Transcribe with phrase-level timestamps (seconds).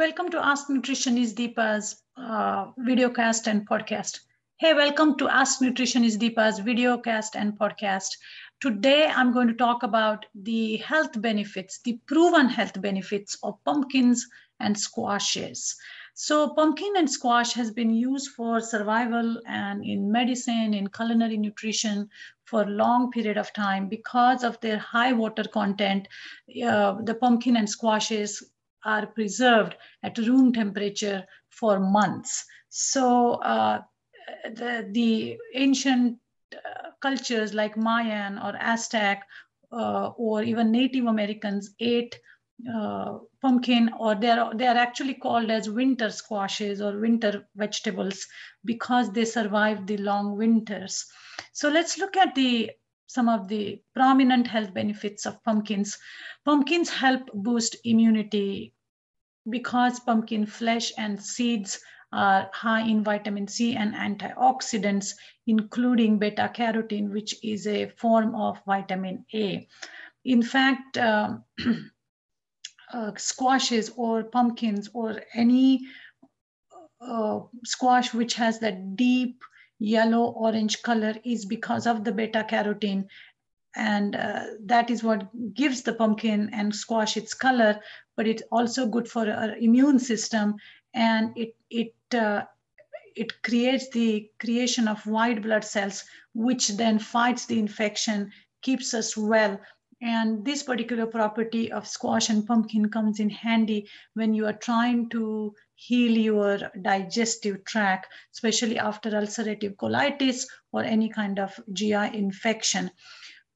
[0.00, 4.20] welcome to Ask Nutritionist Deepa's uh, videocast and podcast.
[4.58, 8.16] Hey, welcome to Ask Nutritionist Deepa's videocast and podcast.
[8.62, 14.26] Today, I'm going to talk about the health benefits, the proven health benefits of pumpkins
[14.58, 15.76] and squashes.
[16.14, 22.08] So, pumpkin and squash has been used for survival and in medicine, in culinary nutrition
[22.46, 26.08] for a long period of time because of their high water content.
[26.64, 28.42] Uh, the pumpkin and squashes
[28.84, 32.44] are preserved at room temperature for months.
[32.68, 33.82] So uh,
[34.44, 36.18] the, the ancient
[36.54, 39.22] uh, cultures like Mayan or Aztec
[39.72, 42.18] uh, or even Native Americans ate
[42.74, 48.26] uh, pumpkin or they are, they are actually called as winter squashes or winter vegetables
[48.64, 51.06] because they survived the long winters.
[51.52, 52.70] So let's look at the
[53.10, 55.98] some of the prominent health benefits of pumpkins.
[56.44, 58.72] Pumpkins help boost immunity
[59.48, 61.80] because pumpkin flesh and seeds
[62.12, 65.14] are high in vitamin C and antioxidants,
[65.48, 69.66] including beta carotene, which is a form of vitamin A.
[70.24, 71.38] In fact, uh,
[72.92, 75.80] uh, squashes or pumpkins or any
[77.00, 79.42] uh, squash which has that deep
[79.80, 83.06] yellow orange color is because of the beta carotene
[83.76, 87.80] and uh, that is what gives the pumpkin and squash its color
[88.20, 90.54] but it's also good for our immune system.
[90.92, 92.42] And it it uh,
[93.16, 99.16] it creates the creation of white blood cells which then fights the infection keeps us
[99.16, 99.58] well
[100.02, 105.08] and this particular property of squash and pumpkin comes in handy when you are trying
[105.10, 112.90] to heal your digestive tract, especially after ulcerative colitis or any kind of GI infection.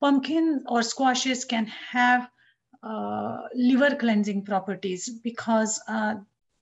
[0.00, 2.28] Pumpkin or squashes can have
[2.82, 6.16] uh, liver cleansing properties because uh,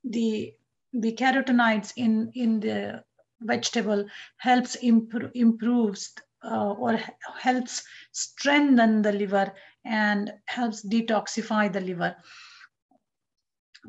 [0.05, 0.55] the
[0.92, 3.02] the carotenoids in in the
[3.40, 4.05] vegetable
[4.36, 6.12] helps improve improves
[6.45, 6.98] uh, or
[7.40, 9.52] helps strengthen the liver
[9.85, 12.17] and helps detoxify the liver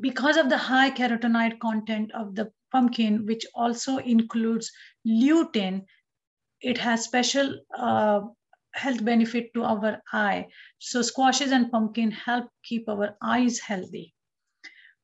[0.00, 4.70] because of the high carotenoid content of the pumpkin, which also includes
[5.06, 5.84] lutein,
[6.60, 8.20] it has special uh,
[8.74, 10.46] health benefit to our eye.
[10.78, 14.14] So squashes and pumpkin help keep our eyes healthy.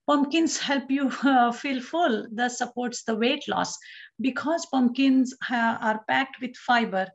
[0.09, 3.77] Pumpkins help you uh, feel full, thus supports the weight loss.
[4.21, 7.07] Because pumpkins are packed with fiber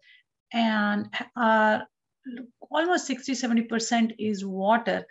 [0.54, 1.86] and are
[2.72, 5.06] almost 60, 70% is water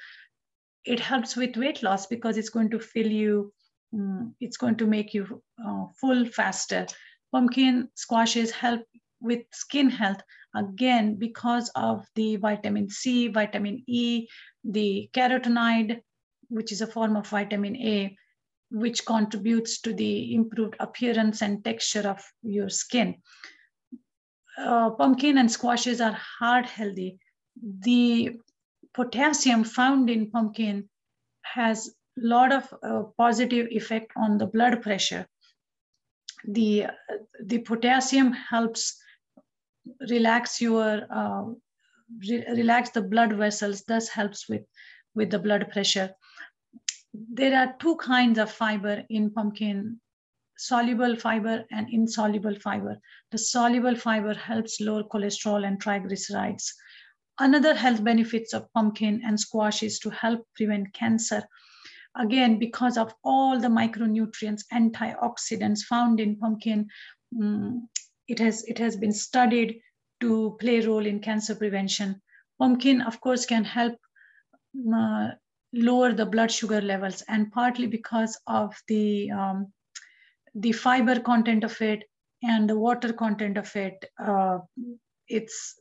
[0.85, 3.53] it helps with weight loss because it's going to fill you,
[3.93, 6.87] um, it's going to make you uh, full faster.
[7.33, 8.83] Pumpkin squashes help
[9.21, 10.21] with skin health
[10.55, 14.29] again because of the vitamin C, vitamin E,
[14.63, 16.01] the carotenoid,
[16.49, 18.17] which is a form of vitamin A,
[18.71, 23.17] which contributes to the improved appearance and texture of your skin.
[24.57, 27.19] Uh, pumpkin and squashes are heart healthy.
[27.81, 28.37] The
[28.95, 30.89] potassium found in pumpkin
[31.43, 35.27] has a lot of uh, positive effect on the blood pressure.
[36.47, 36.87] The,
[37.43, 38.97] the potassium helps
[40.09, 41.45] relax your, uh,
[42.29, 44.63] re relax the blood vessels, thus helps with,
[45.15, 46.11] with the blood pressure.
[47.13, 50.01] There are two kinds of fiber in pumpkin,
[50.57, 52.99] soluble fiber and insoluble fiber.
[53.31, 56.71] The soluble fiber helps lower cholesterol and triglycerides
[57.41, 61.43] Another health benefits of pumpkin and squash is to help prevent cancer.
[62.17, 66.89] Again, because of all the micronutrients, antioxidants found in pumpkin,
[67.41, 67.89] um,
[68.29, 69.81] it, has, it has been studied
[70.21, 72.23] to play a role in cancer prevention.
[72.61, 73.99] Pumpkin, of course, can help
[74.95, 75.31] uh,
[75.73, 79.73] lower the blood sugar levels and partly because of the, um,
[80.55, 82.05] the fiber content of it
[82.43, 84.59] and the water content of it, uh,
[85.29, 85.81] it's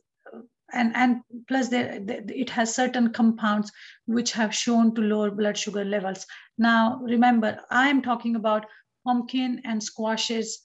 [0.72, 3.70] and, and plus there, it has certain compounds
[4.06, 6.26] which have shown to lower blood sugar levels.
[6.58, 8.66] Now, remember, I'm talking about
[9.06, 10.60] pumpkin and squashes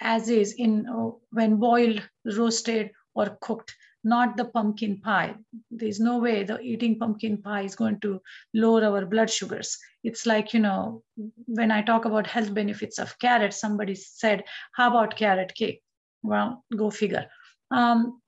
[0.00, 3.74] as is in uh, when boiled, roasted, or cooked,
[4.04, 5.34] not the pumpkin pie.
[5.70, 8.20] There's no way the eating pumpkin pie is going to
[8.54, 9.76] lower our blood sugars.
[10.04, 11.02] It's like, you know,
[11.46, 15.82] when I talk about health benefits of carrot, somebody said, how about carrot cake?
[16.22, 17.26] Well, go figure.
[17.70, 18.20] Um,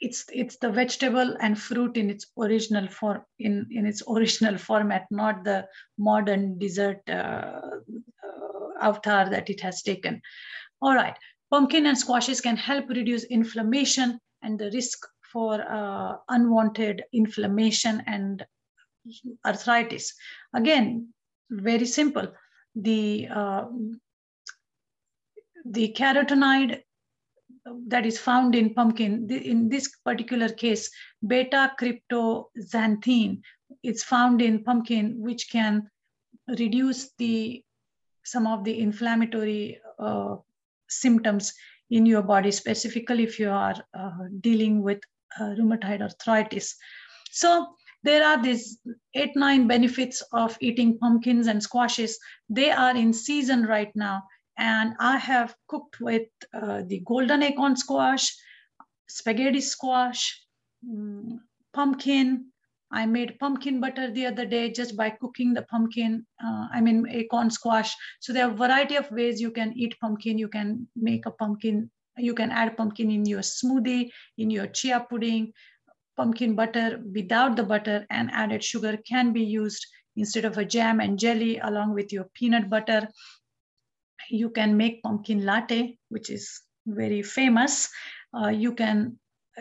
[0.00, 5.06] it's it's the vegetable and fruit in its original form in in its original format
[5.10, 5.66] not the
[5.98, 7.60] modern dessert uh,
[8.28, 10.20] uh, avatar that it has taken
[10.82, 11.16] all right
[11.50, 14.98] pumpkin and squashes can help reduce inflammation and the risk
[15.32, 18.46] for uh, unwanted inflammation and
[19.44, 20.14] arthritis
[20.54, 21.08] again
[21.50, 22.28] very simple.
[22.74, 23.64] The uh,
[25.66, 26.82] the carotenoid
[27.88, 30.90] that is found in pumpkin, in this particular case,
[31.26, 33.40] beta cryptoxanthin
[33.82, 35.88] is found in pumpkin, which can
[36.58, 37.62] reduce the
[38.24, 40.36] some of the inflammatory uh,
[40.88, 41.54] symptoms
[41.94, 45.00] in your body, specifically if you are uh, dealing with
[45.38, 46.74] uh, rheumatoid arthritis.
[47.30, 48.78] So there are these
[49.14, 52.18] eight, nine benefits of eating pumpkins and squashes.
[52.48, 54.24] They are in season right now.
[54.58, 58.36] And I have cooked with uh, the golden acorn squash,
[59.08, 60.42] spaghetti squash,
[60.88, 61.40] um,
[61.72, 62.46] pumpkin.
[62.94, 67.06] I made pumpkin butter the other day just by cooking the pumpkin, uh, I mean
[67.10, 67.94] acorn squash.
[68.20, 70.38] So there are a variety of ways you can eat pumpkin.
[70.38, 75.06] You can make a pumpkin, you can add pumpkin in your smoothie, in your chia
[75.10, 75.52] pudding,
[76.16, 79.86] pumpkin butter without the butter and added sugar can be used
[80.16, 83.08] instead of a jam and jelly along with your peanut butter
[84.30, 87.88] you can make pumpkin latte, which is very famous.
[88.36, 89.18] Uh, you can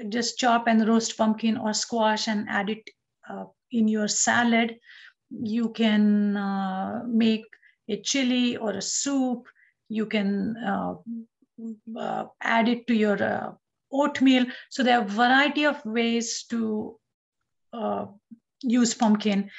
[0.09, 2.89] just chop and roast pumpkin or squash and add it
[3.29, 4.77] uh, in your salad.
[5.29, 7.45] You can uh, make
[7.89, 9.47] a chili or a soup.
[9.89, 10.95] You can uh,
[11.97, 13.51] uh, add it to your uh,
[13.91, 14.45] oatmeal.
[14.69, 16.99] So there are a variety of ways to
[18.61, 19.49] use pumpkin.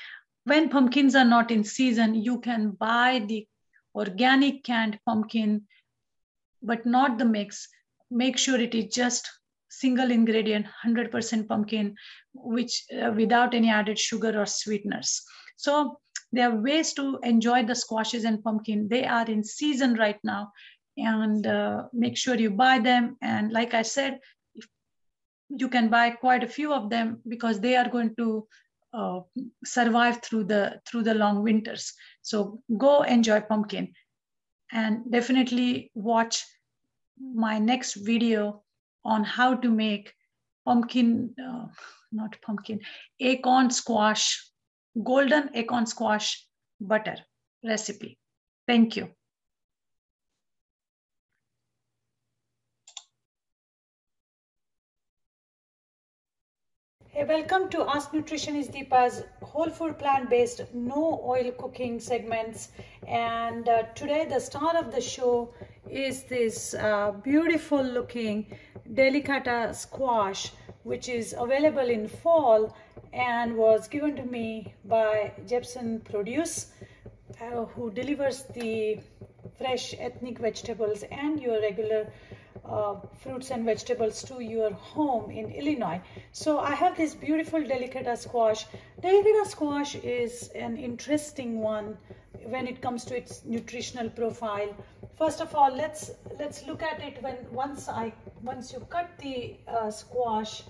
[0.45, 3.47] When pumpkins are not in season, you can buy the
[3.95, 5.63] organic canned pumpkin,
[6.63, 7.69] but not the mix.
[8.11, 9.31] Make sure it is just
[9.69, 11.97] single ingredient, 100% pumpkin,
[12.35, 15.23] which uh, without any added sugar or sweeteners.
[15.57, 15.99] So
[16.33, 18.89] there are ways to enjoy the squashes and pumpkin.
[18.89, 20.53] They are in season right now
[20.97, 23.17] and uh, make sure you buy them.
[23.23, 24.21] And like I said,
[25.49, 28.47] you can buy quite a few of them because they are going to
[28.93, 29.21] uh,
[29.65, 31.93] survive through the through the long winters.
[32.23, 33.93] So go enjoy pumpkin,
[34.73, 36.45] and definitely watch
[37.19, 38.63] my next video
[39.05, 40.13] on how to make
[40.65, 41.67] pumpkin, uh,
[42.15, 42.81] not pumpkin,
[43.21, 44.41] acorn squash,
[45.03, 46.47] golden acorn squash
[46.81, 47.17] butter
[47.65, 48.19] recipe.
[48.67, 49.09] Thank you.
[57.09, 62.71] Hey, welcome to Ask Nutritionist Deepa's whole food plant-based, no oil cooking segments.
[63.07, 65.55] And uh, today the star of the show
[65.89, 68.59] is this uh, beautiful looking
[68.95, 70.51] delicata squash,
[70.85, 72.75] which is available in fall
[73.13, 76.73] and was given to me by Jepson Produce,
[77.41, 78.99] uh, who delivers the
[79.59, 82.07] fresh ethnic vegetables and your regular
[82.65, 86.01] uh, fruits and vegetables to your home in Illinois.
[86.33, 88.67] So I have this beautiful delicata squash.
[89.03, 91.97] Delicata squash is an interesting one
[92.47, 94.75] when it comes to its nutritional profile.
[95.17, 99.57] First of all, let's let's look at it when once I once you cut the
[99.69, 100.63] uh, squash,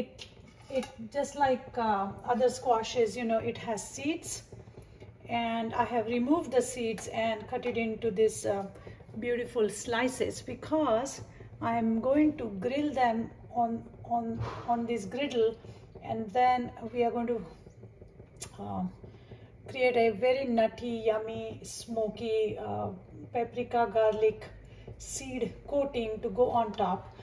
[0.00, 0.26] it
[0.70, 4.42] it just like uh, other squashes, you know, it has seeds,
[5.28, 8.66] and I have removed the seeds and cut it into this uh,
[9.20, 11.20] beautiful slices because
[11.60, 15.56] I'm going to grill them on on on this griddle.
[16.04, 17.40] And then we are going to
[18.60, 18.82] uh,
[19.68, 22.90] create a very nutty yummy smoky uh,
[23.32, 24.44] paprika garlic
[24.98, 27.16] seed coating to go on top.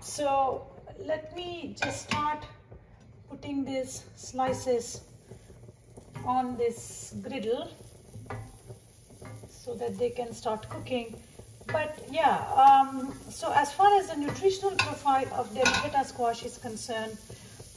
[0.00, 0.66] So
[1.04, 2.44] let me just start
[3.30, 5.02] putting these slices
[6.24, 7.68] on this griddle
[9.48, 11.14] so that they can start cooking
[11.68, 17.18] but yeah, um, so as far as the nutritional profile of delicata squash is concerned,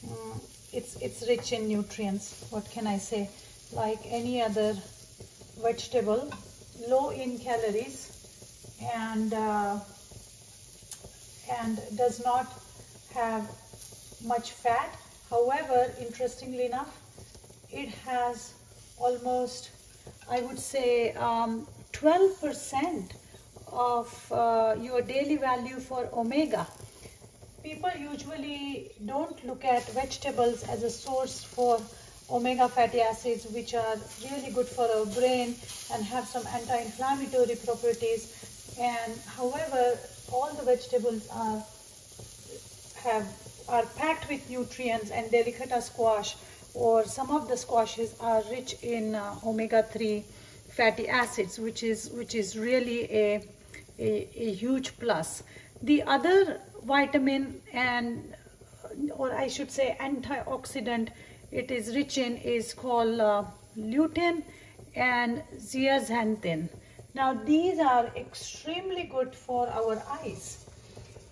[0.09, 0.39] um,
[0.71, 2.45] it's, it's rich in nutrients.
[2.51, 3.29] What can I say?
[3.73, 4.77] Like any other
[5.61, 6.31] vegetable,
[6.87, 9.79] low in calories and, uh,
[11.59, 12.47] and does not
[13.13, 13.49] have
[14.25, 14.95] much fat.
[15.29, 16.99] However, interestingly enough,
[17.71, 18.53] it has
[18.97, 19.71] almost,
[20.29, 23.09] I would say, 12% um,
[23.71, 26.67] of uh, your daily value for omega.
[27.63, 31.79] People usually don't look at vegetables as a source for
[32.29, 35.53] omega fatty acids which are really good for our brain
[35.93, 39.97] and have some anti-inflammatory properties and however
[40.31, 41.61] all the vegetables are
[43.03, 43.27] have
[43.67, 46.35] are packed with nutrients and delicata squash
[46.73, 50.23] or some of the squashes are rich in uh, omega-3
[50.69, 53.43] fatty acids which is which is really a
[53.99, 55.43] a, a huge plus.
[55.83, 58.35] The other vitamin and
[59.11, 61.09] or I should say antioxidant
[61.51, 63.43] it is rich in is called uh,
[63.77, 64.43] lutein
[64.95, 66.69] and zeaxanthin.
[67.13, 70.65] Now these are extremely good for our eyes.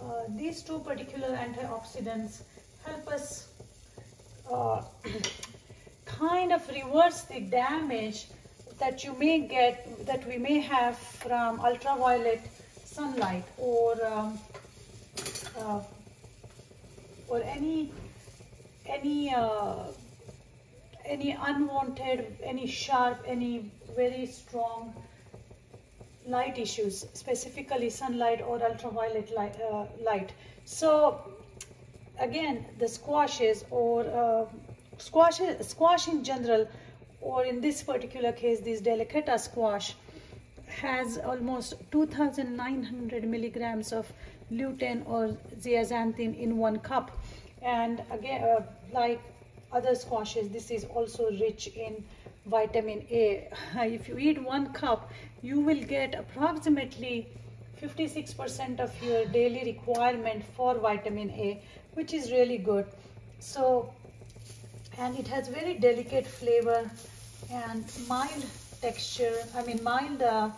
[0.02, 2.42] Uh, these two particular antioxidants
[2.86, 3.50] help us
[4.52, 4.82] uh,
[6.06, 8.28] kind of reverse the damage
[8.80, 12.42] that you may get, that we may have from ultraviolet
[12.86, 14.40] sunlight or um,
[15.58, 15.82] uh,
[17.28, 17.92] or any
[18.86, 19.84] any uh,
[21.06, 24.94] any unwanted, any sharp, any very strong
[26.30, 29.56] light issues, specifically sunlight or ultraviolet light.
[29.62, 30.32] Uh, light.
[30.66, 31.20] So
[32.20, 34.46] again, the squashes or uh,
[34.98, 36.68] squash, squash in general,
[37.22, 39.96] or in this particular case, this delicata squash
[40.68, 44.12] has almost 2,900 milligrams of
[44.52, 47.12] lutein or zeaxanthin in one cup.
[47.62, 48.62] And again, uh,
[48.94, 49.20] like
[49.72, 52.04] other squashes, this is also rich in
[52.50, 53.50] vitamin A.
[53.76, 57.28] If you eat one cup, you will get approximately
[57.82, 61.62] 56% of your daily requirement for vitamin A,
[61.94, 62.86] which is really good.
[63.40, 63.94] So,
[64.98, 66.90] and it has very delicate flavor
[67.52, 68.46] and mild
[68.82, 70.50] texture, I mean mild uh,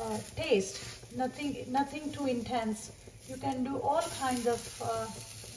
[0.00, 0.80] uh, taste,
[1.16, 2.92] nothing, nothing too intense.
[3.28, 5.06] You can do all kinds of uh,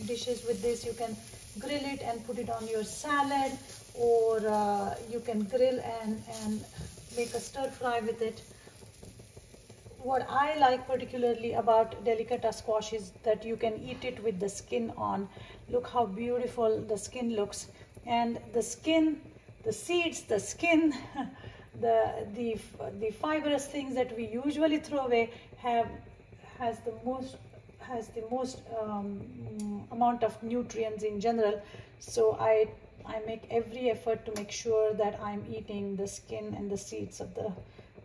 [0.06, 0.86] dishes with this.
[0.86, 1.15] You can
[1.60, 3.51] grill it and put it on your salad
[3.93, 6.63] or uh, you can grill and, and
[7.15, 8.41] make a stir fry with it.
[10.00, 14.50] What I like particularly about delicata squash is that you can eat it with the
[14.50, 15.29] skin on.
[15.69, 17.67] Look how beautiful the skin looks.
[18.07, 19.21] And the skin,
[19.63, 20.93] the seeds, the skin,
[21.81, 22.57] the, the,
[23.00, 25.88] the fibrous things that we usually throw away have
[26.57, 27.38] has the most
[27.79, 29.19] has the most um,
[29.91, 31.62] amount of nutrients in general.
[32.00, 32.67] So I
[33.05, 37.20] I make every effort to make sure that I'm eating the skin and the seeds
[37.22, 37.51] of the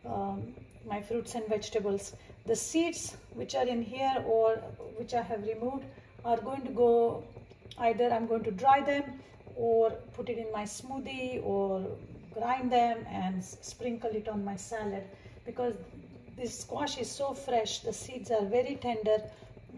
[0.09, 0.55] um,
[0.89, 2.15] my fruits and vegetables.
[2.47, 4.57] The seeds which are in here or
[4.97, 5.85] which I have removed
[6.25, 7.25] are going to go
[7.79, 9.21] either I'm going to dry them
[9.57, 11.85] or put it in my smoothie or
[12.33, 15.05] grind them and sprinkle it on my salad
[15.45, 15.75] because
[16.37, 19.19] this squash is so fresh the seeds are very tender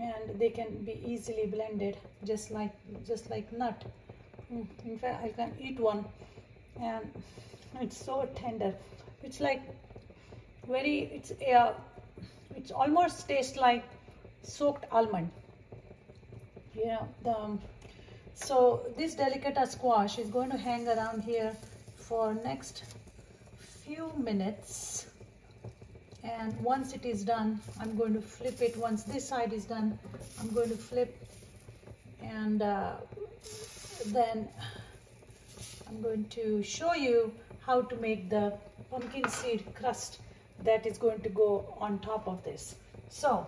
[0.00, 2.72] and they can be easily blended just like
[3.06, 3.84] just like nut
[4.50, 6.04] in fact I can eat one.
[6.80, 7.10] And
[7.80, 8.74] it's so tender.
[9.22, 9.62] It's like
[10.66, 11.72] very it's uh,
[12.56, 13.84] it's almost tastes like
[14.42, 15.30] soaked almond.
[16.74, 17.58] Yeah the
[18.34, 21.56] so this delicata squash is going to hang around here
[21.96, 22.84] for next
[23.58, 25.06] few minutes.
[26.22, 28.76] And once it is done I'm going to flip it.
[28.76, 29.98] Once this side is done
[30.40, 31.16] I'm going to flip.
[32.22, 32.92] And uh,
[34.12, 34.48] then
[35.88, 38.52] I'm going to show you how to make the
[38.90, 40.20] pumpkin seed crust
[40.64, 42.76] that is going to go on top of this
[43.08, 43.46] so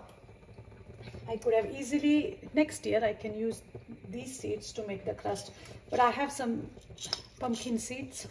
[1.29, 3.63] I could have easily next year I can use
[4.11, 5.53] these seeds to make the crust
[5.91, 6.67] but I have some
[7.39, 8.27] pumpkin seeds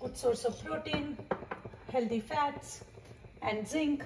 [0.00, 1.16] good source of protein
[1.90, 2.84] healthy fats
[3.42, 4.04] and zinc.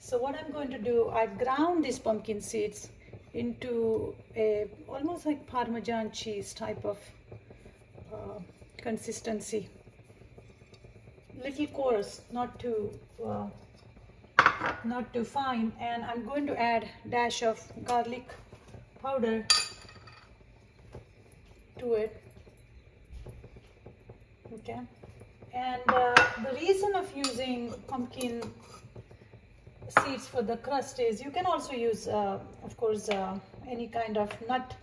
[0.00, 2.88] So what I'm going to do, I've ground these pumpkin seeds
[3.34, 6.98] into a almost like Parmesan cheese type of
[8.12, 8.40] uh,
[8.78, 9.68] consistency.
[11.42, 12.90] Little coarse, not too
[13.24, 13.46] uh,
[14.84, 15.72] not too fine.
[15.80, 18.28] And I'm going to add dash of garlic
[19.02, 19.46] powder
[21.78, 22.22] to it.
[24.52, 24.80] Okay.
[25.54, 28.42] And uh, the reason of using pumpkin
[30.08, 33.38] seeds for the crust is you can also use, uh, of course, uh,
[33.68, 34.74] any kind of nut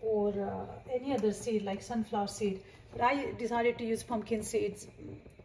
[0.00, 2.60] or uh, any other seed like sunflower seed.
[2.92, 4.86] But I decided to use pumpkin seeds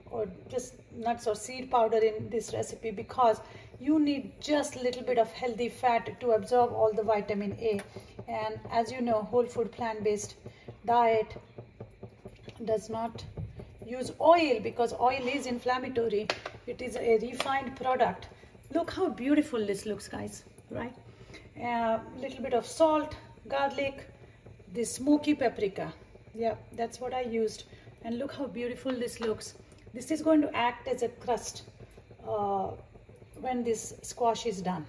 [0.10, 3.42] or just nuts or seed powder in this recipe because
[3.80, 7.82] you need just a little bit of healthy fat to absorb all the vitamin A.
[8.28, 10.36] And as you know, whole food plant-based
[10.86, 11.36] diet
[12.64, 13.24] does not
[13.86, 16.28] use oil because oil is inflammatory.
[16.68, 18.28] It is a refined product.
[18.74, 20.96] Look how beautiful this looks, guys, right?
[21.60, 23.16] A uh, little bit of salt,
[23.48, 24.08] garlic,
[24.74, 25.94] this smoky paprika.
[26.34, 27.66] Yeah, that's what I used.
[28.04, 29.54] And look how beautiful this looks.
[29.94, 31.64] This is going to act as a crust
[32.28, 32.70] uh,
[33.42, 34.88] when this squash is done.